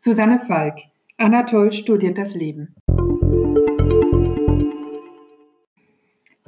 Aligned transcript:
Susanne 0.00 0.38
Falk. 0.38 0.78
Anatol 1.16 1.72
studiert 1.72 2.18
das 2.18 2.36
Leben. 2.36 2.76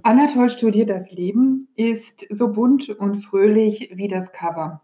Anatol 0.04 0.50
studiert 0.50 0.88
das 0.88 1.10
Leben 1.10 1.66
ist 1.74 2.24
so 2.30 2.52
bunt 2.52 2.90
und 2.90 3.24
fröhlich 3.24 3.90
wie 3.92 4.06
das 4.06 4.30
Cover. 4.30 4.82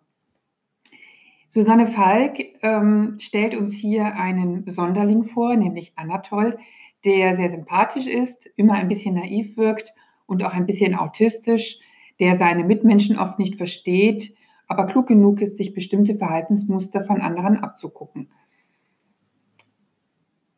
Susanne 1.51 1.87
Falk 1.87 2.41
ähm, 2.63 3.19
stellt 3.21 3.55
uns 3.55 3.73
hier 3.73 4.17
einen 4.17 4.69
Sonderling 4.69 5.23
vor, 5.23 5.55
nämlich 5.55 5.93
Anatol, 5.95 6.59
der 7.05 7.37
sehr 7.37 7.49
sympathisch 7.49 8.09
ist, 8.09 8.51
immer 8.57 8.73
ein 8.75 8.89
bisschen 8.89 9.15
naiv 9.15 9.57
wirkt 9.57 9.93
und 10.27 10.43
auch 10.43 10.53
ein 10.53 10.67
bisschen 10.67 10.97
autistisch, 10.97 11.79
der 12.19 12.35
seine 12.35 12.65
Mitmenschen 12.65 13.17
oft 13.17 13.39
nicht 13.39 13.55
versteht, 13.55 14.35
aber 14.67 14.87
klug 14.87 15.07
genug 15.07 15.41
ist, 15.41 15.57
sich 15.57 15.73
bestimmte 15.73 16.17
Verhaltensmuster 16.17 17.05
von 17.05 17.21
anderen 17.21 17.59
abzugucken. 17.59 18.29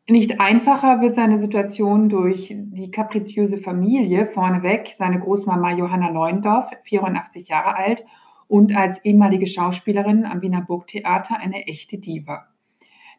Nicht 0.09 0.39
einfacher 0.39 1.01
wird 1.01 1.13
seine 1.13 1.37
Situation 1.37 2.09
durch 2.09 2.51
die 2.51 2.89
kapriziöse 2.89 3.59
Familie 3.59 4.25
vorneweg, 4.25 4.93
seine 4.95 5.19
Großmama 5.19 5.73
Johanna 5.73 6.09
Neundorf, 6.09 6.71
84 6.85 7.47
Jahre 7.47 7.75
alt 7.75 8.03
und 8.47 8.75
als 8.75 8.97
ehemalige 9.05 9.45
Schauspielerin 9.45 10.25
am 10.25 10.41
Wiener 10.41 10.63
Burgtheater 10.63 11.37
eine 11.37 11.67
echte 11.67 11.99
Diva. 11.99 12.47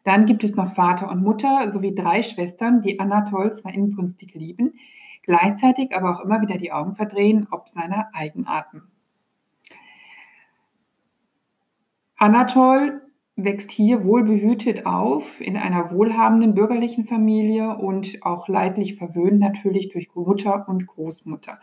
Dann 0.03 0.25
gibt 0.25 0.43
es 0.43 0.57
noch 0.57 0.73
Vater 0.73 1.09
und 1.09 1.23
Mutter 1.23 1.71
sowie 1.71 1.95
drei 1.95 2.23
Schwestern, 2.23 2.81
die 2.81 2.99
Anatol 2.99 3.53
zwar 3.53 3.73
inbrünstig 3.73 4.33
lieben, 4.35 4.73
gleichzeitig 5.23 5.95
aber 5.95 6.11
auch 6.11 6.25
immer 6.25 6.41
wieder 6.41 6.57
die 6.57 6.73
Augen 6.73 6.93
verdrehen 6.93 7.47
ob 7.51 7.69
seiner 7.69 8.09
Eigenarten. 8.11 8.83
Anatol 12.17 13.01
wächst 13.43 13.71
hier 13.71 14.03
wohlbehütet 14.03 14.85
auf 14.85 15.41
in 15.41 15.57
einer 15.57 15.91
wohlhabenden 15.91 16.53
bürgerlichen 16.53 17.05
Familie 17.05 17.77
und 17.77 18.17
auch 18.21 18.47
leidlich 18.47 18.95
verwöhnt 18.95 19.39
natürlich 19.39 19.89
durch 19.89 20.09
Mutter 20.15 20.67
und 20.67 20.87
Großmutter. 20.87 21.59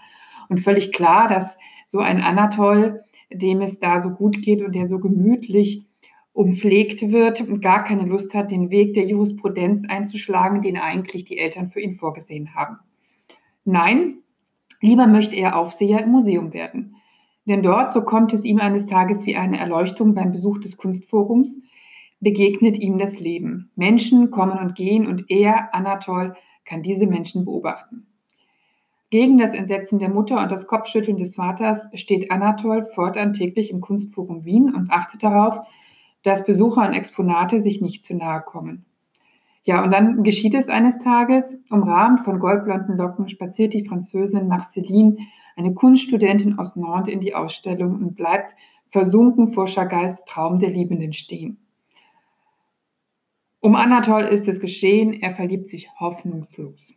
Und 0.48 0.60
völlig 0.60 0.92
klar, 0.92 1.28
dass 1.28 1.58
so 1.88 1.98
ein 1.98 2.20
Anatol, 2.20 3.04
dem 3.30 3.60
es 3.60 3.78
da 3.78 4.00
so 4.00 4.10
gut 4.10 4.42
geht 4.42 4.62
und 4.62 4.74
der 4.74 4.86
so 4.86 4.98
gemütlich 4.98 5.86
umpflegt 6.32 7.10
wird 7.10 7.40
und 7.40 7.60
gar 7.60 7.84
keine 7.84 8.04
Lust 8.04 8.32
hat, 8.32 8.50
den 8.50 8.70
Weg 8.70 8.94
der 8.94 9.06
Jurisprudenz 9.06 9.84
einzuschlagen, 9.88 10.62
den 10.62 10.76
eigentlich 10.76 11.24
die 11.24 11.38
Eltern 11.38 11.68
für 11.68 11.80
ihn 11.80 11.94
vorgesehen 11.94 12.54
haben. 12.54 12.78
Nein, 13.64 14.18
lieber 14.80 15.06
möchte 15.06 15.36
er 15.36 15.56
Aufseher 15.56 16.02
im 16.02 16.10
Museum 16.10 16.52
werden. 16.52 16.94
Denn 17.48 17.62
dort, 17.62 17.92
so 17.92 18.02
kommt 18.02 18.34
es 18.34 18.44
ihm 18.44 18.58
eines 18.60 18.86
Tages 18.86 19.24
wie 19.24 19.34
eine 19.34 19.58
Erleuchtung 19.58 20.14
beim 20.14 20.32
Besuch 20.32 20.58
des 20.58 20.76
Kunstforums, 20.76 21.60
begegnet 22.20 22.78
ihm 22.78 22.98
das 22.98 23.18
Leben. 23.18 23.70
Menschen 23.76 24.30
kommen 24.30 24.58
und 24.58 24.74
gehen 24.74 25.06
und 25.06 25.30
er, 25.30 25.74
Anatol, 25.74 26.34
kann 26.64 26.82
diese 26.82 27.06
Menschen 27.06 27.44
beobachten. 27.44 28.06
Gegen 29.10 29.38
das 29.38 29.54
Entsetzen 29.54 29.98
der 29.98 30.10
Mutter 30.10 30.42
und 30.42 30.52
das 30.52 30.66
Kopfschütteln 30.66 31.16
des 31.16 31.36
Vaters 31.36 31.86
steht 31.94 32.30
Anatol 32.30 32.84
fortan 32.84 33.32
täglich 33.32 33.70
im 33.70 33.80
Kunstforum 33.80 34.44
Wien 34.44 34.74
und 34.74 34.90
achtet 34.90 35.22
darauf, 35.22 35.66
dass 36.24 36.44
Besucher 36.44 36.86
und 36.86 36.92
Exponate 36.92 37.62
sich 37.62 37.80
nicht 37.80 38.04
zu 38.04 38.14
nahe 38.14 38.42
kommen. 38.42 38.84
Ja, 39.62 39.82
und 39.82 39.92
dann 39.92 40.22
geschieht 40.24 40.54
es 40.54 40.68
eines 40.68 40.98
Tages, 40.98 41.58
umrahmt 41.70 42.20
von 42.20 42.38
goldblonden 42.38 42.96
Locken, 42.96 43.28
spaziert 43.28 43.72
die 43.72 43.86
Französin 43.86 44.48
Marceline 44.48 45.16
eine 45.56 45.74
Kunststudentin 45.74 46.58
aus 46.58 46.76
Nantes 46.76 47.12
in 47.12 47.20
die 47.20 47.34
Ausstellung 47.34 47.96
und 47.96 48.14
bleibt 48.14 48.54
versunken 48.90 49.48
vor 49.48 49.66
Chagalls 49.66 50.24
Traum 50.24 50.58
der 50.58 50.70
Liebenden 50.70 51.12
stehen. 51.12 51.58
Um 53.68 53.76
Anatol 53.76 54.22
ist 54.22 54.48
es 54.48 54.60
geschehen, 54.60 55.12
er 55.20 55.34
verliebt 55.34 55.68
sich 55.68 55.90
hoffnungslos. 56.00 56.94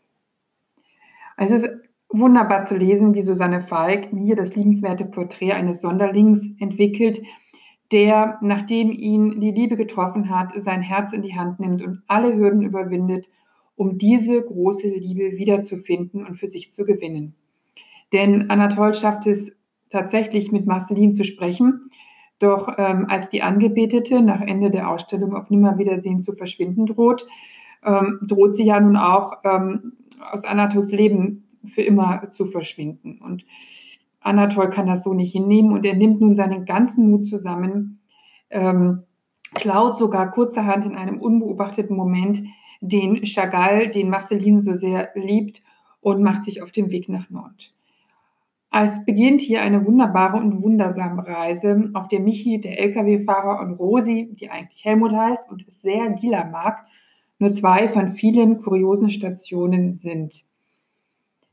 Es 1.36 1.52
ist 1.52 1.68
wunderbar 2.08 2.64
zu 2.64 2.78
lesen, 2.78 3.14
wie 3.14 3.24
Susanne 3.24 3.60
Falk 3.60 4.08
hier 4.18 4.38
das 4.38 4.56
liebenswerte 4.56 5.04
Porträt 5.04 5.52
eines 5.52 5.82
Sonderlings 5.82 6.50
entwickelt, 6.62 7.24
der, 7.92 8.40
nachdem 8.42 8.94
ihn 8.94 9.42
die 9.42 9.52
Liebe 9.52 9.76
getroffen 9.76 10.30
hat, 10.30 10.54
sein 10.62 10.82
Herz 10.82 11.12
in 11.12 11.24
die 11.24 11.36
Hand 11.36 11.60
nimmt 11.60 11.82
und 11.82 12.04
alle 12.08 12.38
Hürden 12.38 12.62
überwindet, 12.62 13.28
um 13.76 13.98
diese 13.98 14.42
große 14.42 14.88
Liebe 14.88 15.36
wiederzufinden 15.38 16.26
und 16.26 16.38
für 16.38 16.48
sich 16.48 16.72
zu 16.72 16.86
gewinnen. 16.86 17.36
Denn 18.14 18.50
Anatol 18.50 18.94
schafft 18.94 19.28
es 19.28 19.58
tatsächlich 19.90 20.54
mit 20.54 20.66
Marceline 20.68 21.12
zu 21.12 21.26
sprechen. 21.26 21.90
Doch 22.42 22.74
ähm, 22.80 23.06
als 23.08 23.30
die 23.30 23.44
Angebetete 23.44 24.20
nach 24.20 24.42
Ende 24.42 24.72
der 24.72 24.90
Ausstellung 24.90 25.36
auf 25.36 25.52
Nimmerwiedersehen 25.52 26.24
zu 26.24 26.34
verschwinden 26.34 26.88
droht, 26.88 27.28
ähm, 27.86 28.18
droht 28.24 28.56
sie 28.56 28.66
ja 28.66 28.80
nun 28.80 28.98
auch 28.98 29.34
ähm, 29.44 29.94
aus 30.32 30.44
Anatols 30.44 30.92
Leben 30.92 31.44
für 31.68 31.84
immer 31.84 32.32
zu 32.32 32.46
verschwinden. 32.46 33.20
Und 33.24 33.46
Anatol 34.22 34.72
kann 34.72 34.88
das 34.88 35.04
so 35.04 35.14
nicht 35.14 35.34
hinnehmen 35.34 35.72
und 35.72 35.86
er 35.86 35.96
nimmt 35.96 36.20
nun 36.20 36.36
seinen 36.36 36.66
ganzen 36.66 37.12
Mut 37.12 37.28
zusammen, 37.28 38.00
ähm, 38.50 39.04
klaut 39.54 40.00
sogar 40.00 40.32
kurzerhand 40.32 40.86
in 40.86 40.96
einem 40.96 41.22
unbeobachteten 41.22 41.96
Moment 41.96 42.42
den 42.82 43.24
Chagall, 43.24 43.90
den 43.90 44.10
Marceline 44.10 44.64
so 44.64 44.74
sehr 44.74 45.10
liebt, 45.14 45.62
und 46.00 46.24
macht 46.24 46.44
sich 46.44 46.64
auf 46.64 46.72
den 46.72 46.90
Weg 46.90 47.08
nach 47.08 47.30
Nord. 47.30 47.72
Es 48.74 49.04
beginnt 49.04 49.42
hier 49.42 49.62
eine 49.62 49.86
wunderbare 49.86 50.38
und 50.38 50.64
wundersame 50.64 51.28
Reise, 51.28 51.90
auf 51.94 52.08
der 52.08 52.22
Michi, 52.22 52.62
der 52.62 52.80
Lkw-Fahrer 52.80 53.60
und 53.60 53.74
Rosi, 53.74 54.30
die 54.40 54.50
eigentlich 54.50 54.86
Helmut 54.86 55.12
heißt 55.12 55.44
und 55.50 55.68
es 55.68 55.82
sehr 55.82 56.16
lila 56.16 56.46
mag, 56.46 56.86
nur 57.38 57.52
zwei 57.52 57.90
von 57.90 58.14
vielen 58.14 58.62
kuriosen 58.62 59.10
Stationen 59.10 59.96
sind. 59.96 60.46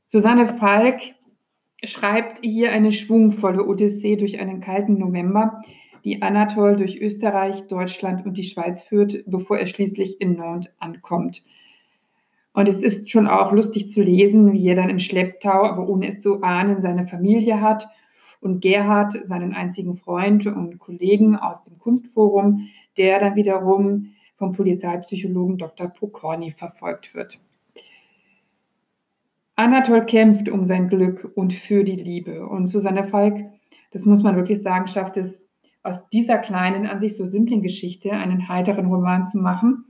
Susanne 0.06 0.54
Falk 0.58 1.00
schreibt 1.82 2.38
hier 2.44 2.70
eine 2.70 2.92
schwungvolle 2.92 3.66
Odyssee 3.66 4.14
durch 4.14 4.38
einen 4.38 4.60
kalten 4.60 4.98
November, 4.98 5.62
die 6.04 6.22
Anatol 6.22 6.76
durch 6.76 7.00
Österreich, 7.00 7.66
Deutschland 7.66 8.24
und 8.26 8.38
die 8.38 8.44
Schweiz 8.44 8.82
führt, 8.82 9.24
bevor 9.26 9.58
er 9.58 9.66
schließlich 9.66 10.20
in 10.20 10.36
Nantes 10.36 10.72
ankommt. 10.78 11.42
Und 12.58 12.69
es 12.69 12.82
ist 12.82 13.08
schon 13.08 13.28
auch 13.28 13.52
lustig 13.52 13.88
zu 13.88 14.02
lesen, 14.02 14.52
wie 14.52 14.66
er 14.66 14.74
dann 14.74 14.91
im 14.91 14.98
Schlepptau, 14.98 15.62
aber 15.62 15.88
ohne 15.88 16.08
es 16.08 16.20
zu 16.20 16.42
ahnen, 16.42 16.82
seine 16.82 17.06
Familie 17.06 17.60
hat 17.60 17.86
und 18.41 18.58
Gerhard, 18.58 19.16
seinen 19.28 19.54
einzigen 19.54 19.94
Freund 19.96 20.44
und 20.44 20.80
Kollegen 20.80 21.36
aus 21.36 21.62
dem 21.62 21.78
Kunstforum, 21.78 22.66
der 22.97 23.20
dann 23.20 23.36
wiederum 23.36 24.08
vom 24.34 24.54
Polizeipsychologen 24.54 25.56
Dr. 25.56 25.86
Pokorny 25.86 26.50
verfolgt 26.50 27.14
wird. 27.14 27.38
Anatol 29.54 30.04
kämpft 30.04 30.48
um 30.48 30.66
sein 30.66 30.88
Glück 30.88 31.30
und 31.36 31.54
für 31.54 31.84
die 31.84 31.94
Liebe. 31.94 32.44
Und 32.44 32.66
Susanne 32.66 33.04
Falk, 33.04 33.36
das 33.92 34.04
muss 34.04 34.24
man 34.24 34.34
wirklich 34.34 34.62
sagen, 34.62 34.88
schafft 34.88 35.16
es 35.16 35.41
aus 35.84 36.08
dieser 36.08 36.38
kleinen, 36.38 36.88
an 36.88 36.98
sich 36.98 37.16
so 37.16 37.24
simplen 37.24 37.62
Geschichte 37.62 38.10
einen 38.10 38.48
heiteren 38.48 38.86
Roman 38.86 39.26
zu 39.26 39.38
machen, 39.38 39.84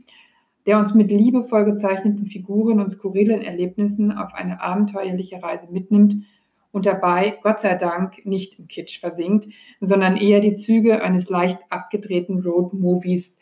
der 0.68 0.78
uns 0.78 0.92
mit 0.92 1.10
liebevoll 1.10 1.64
gezeichneten 1.64 2.26
Figuren 2.26 2.78
und 2.78 2.90
skurrilen 2.90 3.40
Erlebnissen 3.40 4.12
auf 4.12 4.34
eine 4.34 4.60
abenteuerliche 4.60 5.42
Reise 5.42 5.66
mitnimmt 5.72 6.26
und 6.72 6.84
dabei, 6.84 7.38
Gott 7.42 7.62
sei 7.62 7.74
Dank, 7.74 8.26
nicht 8.26 8.58
im 8.58 8.68
Kitsch 8.68 9.00
versinkt, 9.00 9.48
sondern 9.80 10.18
eher 10.18 10.40
die 10.40 10.56
Züge 10.56 11.02
eines 11.02 11.30
leicht 11.30 11.58
abgedrehten 11.70 12.40
Road-Movies 12.40 13.38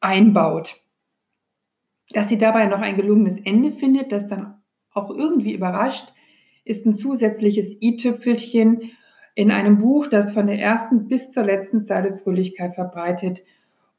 einbaut. 0.00 0.82
Dass 2.10 2.28
sie 2.28 2.38
dabei 2.38 2.66
noch 2.66 2.80
ein 2.80 2.96
gelungenes 2.96 3.38
Ende 3.44 3.70
findet, 3.70 4.10
das 4.10 4.26
dann 4.26 4.56
auch 4.92 5.10
irgendwie 5.10 5.54
überrascht, 5.54 6.12
ist 6.64 6.86
ein 6.86 6.94
zusätzliches 6.94 7.80
i-Tüpfelchen 7.80 8.90
in 9.36 9.52
einem 9.52 9.78
Buch, 9.78 10.08
das 10.08 10.32
von 10.32 10.48
der 10.48 10.58
ersten 10.58 11.06
bis 11.06 11.30
zur 11.30 11.44
letzten 11.44 11.84
Zeile 11.84 12.14
Fröhlichkeit 12.14 12.74
verbreitet 12.74 13.44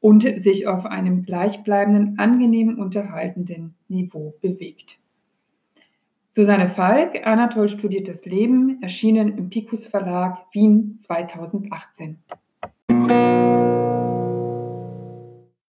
und 0.00 0.40
sich 0.40 0.66
auf 0.66 0.86
einem 0.86 1.24
gleichbleibenden, 1.24 2.18
angenehmen, 2.18 2.78
unterhaltenden 2.78 3.74
Niveau 3.88 4.34
bewegt. 4.40 4.98
Susanne 6.30 6.68
Falk, 6.68 7.26
Anatol 7.26 7.68
studiert 7.68 8.06
das 8.06 8.24
Leben, 8.24 8.80
erschienen 8.80 9.36
im 9.36 9.50
Picus 9.50 9.86
Verlag 9.86 10.38
Wien 10.52 10.96
2018. 11.00 12.18